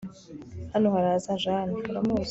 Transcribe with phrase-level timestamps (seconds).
[0.73, 1.73] hano haraza jane.
[1.89, 2.19] uramuzi